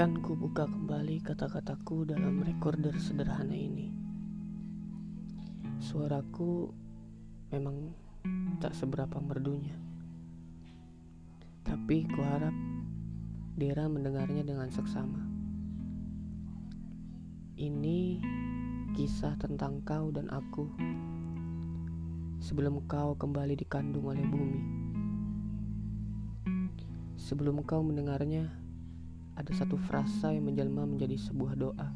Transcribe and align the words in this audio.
Akan 0.00 0.24
kubuka 0.24 0.64
kembali 0.64 1.20
kata-kataku 1.20 2.08
dalam 2.08 2.40
recorder 2.40 2.96
sederhana 2.96 3.52
ini. 3.52 3.92
Suaraku 5.76 6.72
memang 7.52 7.92
tak 8.64 8.72
seberapa 8.72 9.20
merdunya. 9.20 9.76
Tapi 11.68 12.08
kuharap 12.16 12.56
Dera 13.60 13.92
mendengarnya 13.92 14.40
dengan 14.40 14.72
seksama. 14.72 15.20
Ini 17.60 18.24
kisah 18.96 19.36
tentang 19.36 19.84
kau 19.84 20.08
dan 20.08 20.32
aku 20.32 20.64
sebelum 22.40 22.88
kau 22.88 23.20
kembali 23.20 23.52
dikandung 23.52 24.08
oleh 24.08 24.24
bumi. 24.24 24.64
Sebelum 27.20 27.60
kau 27.68 27.84
mendengarnya, 27.84 28.48
ada 29.36 29.52
satu 29.54 29.76
frasa 29.78 30.32
yang 30.34 30.44
menjelma 30.50 30.86
menjadi 30.86 31.18
sebuah 31.18 31.54
doa 31.58 31.88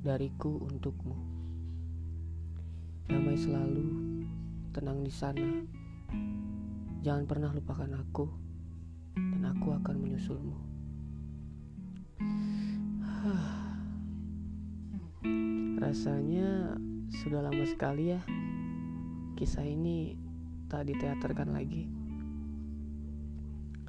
dariku 0.00 0.64
untukmu. 0.64 1.14
Damai 3.10 3.36
selalu, 3.36 3.88
tenang 4.72 5.04
di 5.04 5.12
sana. 5.12 5.60
Jangan 7.04 7.26
pernah 7.28 7.52
lupakan 7.52 7.92
aku, 7.96 8.28
dan 9.16 9.44
aku 9.44 9.72
akan 9.76 9.96
menyusulmu. 10.00 10.56
Rasanya 15.84 16.78
sudah 17.10 17.42
lama 17.44 17.66
sekali 17.66 18.14
ya 18.14 18.22
kisah 19.40 19.64
ini 19.64 20.20
tak 20.68 20.92
diteaterkan 20.92 21.56
lagi. 21.56 21.88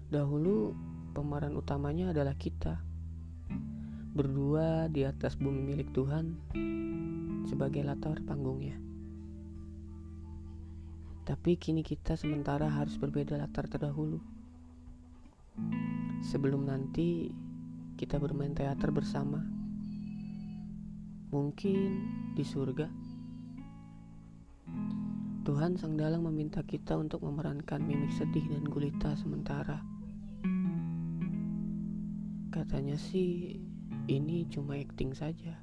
Dahulu 0.08 0.72
pemeran 1.12 1.59
utamanya 1.59 2.16
adalah 2.16 2.34
kita. 2.40 2.80
Berdua 4.12 4.88
di 4.88 5.04
atas 5.04 5.36
bumi 5.36 5.72
milik 5.72 5.92
Tuhan 5.92 6.36
sebagai 7.48 7.84
latar 7.84 8.20
panggungnya. 8.23 8.80
Tapi 11.28 11.56
kini 11.56 11.84
kita 11.84 12.16
sementara 12.18 12.68
harus 12.68 12.95
berbeda 12.98 13.38
latar 13.38 13.68
terdahulu. 13.68 14.20
Sebelum 16.28 16.68
nanti 16.68 17.31
kita 18.00 18.18
bermain 18.18 18.56
teater 18.56 18.90
bersama. 18.90 19.44
Mungkin 21.31 21.90
di 22.36 22.44
surga. 22.44 22.88
Tuhan 25.42 25.73
Sang 25.73 25.98
Dalang 25.98 26.22
meminta 26.28 26.62
kita 26.62 26.98
untuk 27.02 27.25
memerankan 27.25 27.81
mimik 27.81 28.14
sedih 28.14 28.46
dan 28.46 28.66
gulita 28.68 29.18
sementara. 29.18 29.91
Katanya 32.52 32.99
sih 32.99 33.55
ini 34.11 34.44
cuma 34.52 34.75
acting 34.75 35.16
saja. 35.16 35.55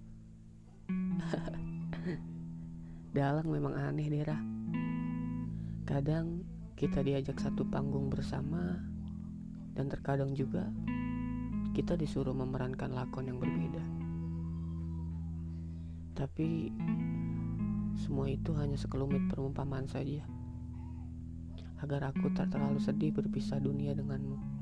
Dalang 3.17 3.45
memang 3.53 3.77
aneh 3.77 4.09
Dera. 4.09 4.41
Kadang 5.85 6.49
kita 6.81 7.05
diajak 7.05 7.37
satu 7.45 7.69
panggung 7.69 8.09
bersama 8.09 8.81
dan 9.77 9.93
terkadang 9.93 10.33
juga 10.33 10.65
kita 11.77 11.93
disuruh 11.93 12.33
memerankan 12.33 12.97
lakon 12.97 13.29
yang 13.29 13.37
berbeda. 13.37 13.85
Tapi 16.17 16.73
semua 18.01 18.33
itu 18.33 18.57
hanya 18.57 18.81
sekelumit 18.81 19.29
perumpamaan 19.29 19.85
saja 19.85 20.25
agar 21.85 22.17
aku 22.17 22.33
tak 22.33 22.49
terlalu 22.49 22.81
sedih 22.81 23.13
berpisah 23.13 23.61
dunia 23.61 23.93
denganmu. 23.93 24.58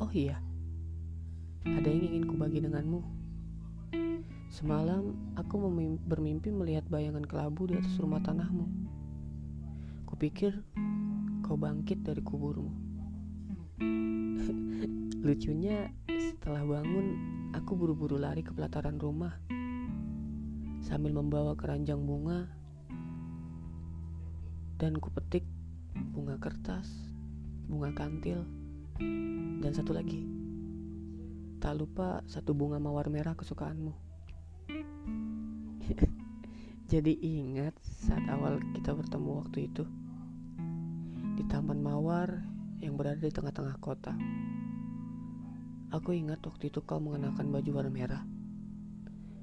Oh 0.00 0.08
iya, 0.16 0.40
ada 1.68 1.84
yang 1.84 2.08
ingin 2.08 2.24
kubagi 2.24 2.64
denganmu. 2.64 3.04
Semalam 4.48 5.12
aku 5.36 5.60
bermimpi 6.08 6.48
melihat 6.48 6.88
bayangan 6.88 7.20
kelabu 7.20 7.68
di 7.68 7.76
atas 7.76 8.00
rumah 8.00 8.24
tanahmu. 8.24 8.64
Kupikir 10.08 10.56
kau 11.44 11.60
bangkit 11.60 12.00
dari 12.00 12.24
kuburmu. 12.24 12.72
Lucunya, 15.28 15.92
setelah 16.08 16.64
bangun, 16.64 17.06
aku 17.52 17.76
buru-buru 17.76 18.16
lari 18.16 18.40
ke 18.40 18.56
pelataran 18.56 18.96
rumah 18.96 19.36
sambil 20.80 21.12
membawa 21.12 21.52
keranjang 21.60 22.00
bunga 22.08 22.48
dan 24.80 24.96
kupetik 24.96 25.44
bunga 26.16 26.40
kertas, 26.40 26.88
bunga 27.68 27.92
kantil, 27.92 28.48
dan 29.60 29.72
satu 29.72 29.96
lagi. 29.96 30.24
Tak 31.60 31.76
lupa 31.76 32.24
satu 32.24 32.56
bunga 32.56 32.80
mawar 32.80 33.08
merah 33.12 33.36
kesukaanmu. 33.36 33.92
Jadi 36.90 37.12
ingat 37.22 37.76
saat 37.84 38.26
awal 38.26 38.58
kita 38.74 38.96
bertemu 38.96 39.30
waktu 39.44 39.70
itu 39.70 39.84
di 41.38 41.44
taman 41.46 41.80
mawar 41.80 42.42
yang 42.80 42.96
berada 42.96 43.22
di 43.22 43.32
tengah-tengah 43.32 43.76
kota. 43.78 44.16
Aku 45.90 46.14
ingat 46.14 46.42
waktu 46.42 46.70
itu 46.72 46.82
kau 46.82 46.98
mengenakan 46.98 47.50
baju 47.50 47.70
warna 47.76 47.92
merah 47.92 48.22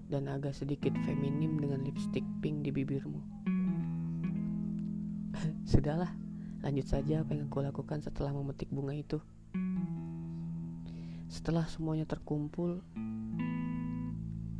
dan 0.07 0.31
agak 0.31 0.55
sedikit 0.55 0.95
feminim 1.03 1.59
dengan 1.59 1.83
lipstick 1.83 2.23
pink 2.39 2.63
di 2.63 2.71
bibirmu. 2.71 3.19
Sudahlah, 5.71 6.15
lanjut 6.63 6.87
saja 6.87 7.21
apa 7.23 7.35
yang 7.35 7.51
aku 7.51 7.59
lakukan 7.63 7.99
setelah 7.99 8.31
memetik 8.31 8.71
bunga 8.71 8.95
itu. 8.95 9.19
Setelah 11.27 11.67
semuanya 11.67 12.07
terkumpul, 12.07 12.79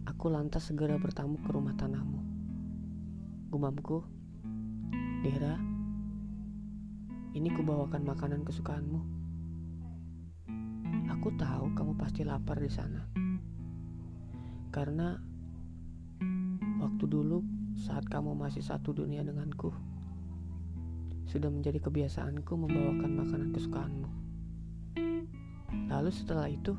aku 0.03 0.25
lantas 0.28 0.67
segera 0.67 1.00
bertamu 1.00 1.39
ke 1.39 1.47
rumah 1.55 1.72
tanahmu. 1.79 2.19
Gumamku, 3.47 4.03
Dera, 5.23 5.56
ini 7.31 7.47
kubawakan 7.56 8.03
makanan 8.03 8.44
kesukaanmu. 8.44 9.00
Aku 11.16 11.31
tahu 11.39 11.72
kamu 11.72 11.95
pasti 11.95 12.27
lapar 12.27 12.59
di 12.59 12.67
sana. 12.67 13.07
Karena 14.67 15.16
waktu 16.83 17.03
dulu 17.07 17.47
saat 17.79 18.03
kamu 18.11 18.35
masih 18.35 18.59
satu 18.59 18.91
dunia 18.91 19.23
denganku, 19.23 19.72
sudah 21.31 21.47
menjadi 21.47 21.79
kebiasaanku 21.79 22.59
membawakan 22.59 23.23
makanan 23.23 23.56
kesukaanmu. 23.56 24.26
Lalu 25.87 26.11
setelah 26.11 26.51
itu, 26.51 26.75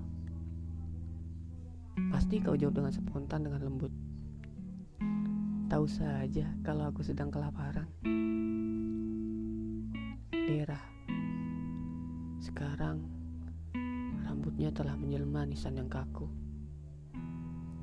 pasti 2.13 2.45
kau 2.45 2.53
jawab 2.53 2.77
dengan 2.77 2.93
spontan 2.93 3.41
dengan 3.49 3.65
lembut. 3.65 3.93
Tahu 5.69 5.85
saja 5.89 6.49
kalau 6.61 6.89
aku 6.89 7.01
sedang 7.01 7.33
kelaparan. 7.33 7.89
Dera, 10.33 10.81
sekarang 12.41 13.05
rambutnya 14.29 14.73
telah 14.73 14.97
menjelma 14.97 15.45
nisan 15.45 15.81
yang 15.81 15.89
kaku. 15.89 16.29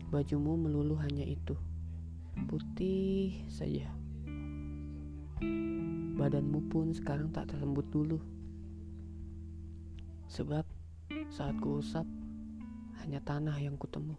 Bajumu 0.10 0.58
melulu 0.62 0.98
hanya 1.02 1.26
itu, 1.26 1.58
putih 2.46 3.46
saja. 3.50 3.90
Badanmu 6.16 6.70
pun 6.70 6.94
sekarang 6.94 7.34
tak 7.34 7.50
terlembut 7.54 7.90
dulu. 7.90 8.22
Sebab 10.26 10.75
saat 11.36 11.60
kuusap 11.60 12.08
hanya 13.04 13.20
tanah 13.20 13.60
yang 13.60 13.76
kutemu. 13.76 14.16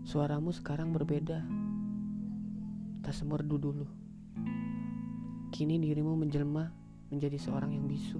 Suaramu 0.00 0.48
sekarang 0.48 0.96
berbeda. 0.96 1.44
Tak 3.04 3.12
semerdu 3.12 3.60
dulu. 3.60 3.84
Kini 5.52 5.76
dirimu 5.76 6.16
menjelma 6.16 6.72
menjadi 7.12 7.36
seorang 7.36 7.76
yang 7.76 7.84
bisu. 7.84 8.16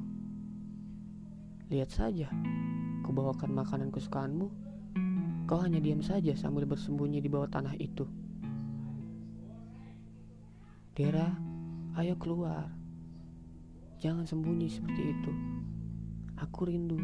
Lihat 1.72 1.88
saja, 1.88 2.28
kubawakan 3.08 3.48
makanan 3.48 3.88
kesukaanmu. 3.88 4.52
Kau 5.48 5.56
hanya 5.64 5.80
diam 5.80 6.04
saja 6.04 6.36
sambil 6.36 6.68
bersembunyi 6.68 7.24
di 7.24 7.32
bawah 7.32 7.48
tanah 7.48 7.80
itu. 7.80 8.04
Dera, 10.92 11.32
ayo 11.96 12.12
keluar. 12.20 12.68
Jangan 14.04 14.28
sembunyi 14.28 14.68
seperti 14.68 15.16
itu. 15.16 15.59
Aku 16.40 16.64
rindu. 16.64 16.96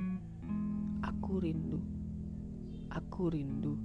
Aku 1.05 1.45
rindu. 1.45 1.77
Aku 2.89 3.29
rindu. 3.29 3.77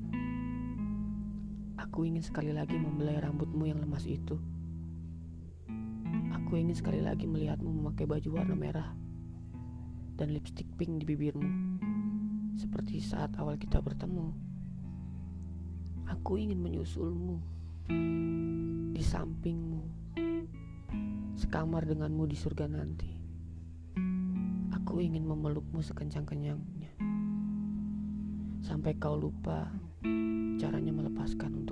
Aku 1.76 2.08
ingin 2.08 2.24
sekali 2.24 2.56
lagi 2.56 2.80
membelai 2.80 3.20
rambutmu 3.20 3.68
yang 3.68 3.84
lemas 3.84 4.08
itu. 4.08 4.40
Aku 6.32 6.56
ingin 6.56 6.72
sekali 6.72 7.04
lagi 7.04 7.28
melihatmu 7.28 7.68
memakai 7.68 8.08
baju 8.08 8.30
warna 8.32 8.56
merah 8.56 8.96
dan 10.16 10.32
lipstick 10.32 10.72
pink 10.80 11.04
di 11.04 11.06
bibirmu, 11.12 11.48
seperti 12.56 13.04
saat 13.04 13.36
awal 13.36 13.60
kita 13.60 13.84
bertemu. 13.84 14.32
Aku 16.16 16.40
ingin 16.40 16.64
menyusulmu 16.64 17.44
di 18.96 19.04
sampingmu, 19.04 19.84
sekamar 21.36 21.84
denganmu 21.84 22.24
di 22.24 22.40
surga 22.40 22.72
nanti. 22.72 23.21
Aku 24.82 24.98
ingin 24.98 25.30
memelukmu 25.30 25.78
sekencang-kencangnya. 25.86 26.90
Sampai 28.66 28.98
kau 28.98 29.14
lupa 29.14 29.70
caranya 30.58 30.90
melepaskan 30.90 31.62
untuk 31.62 31.71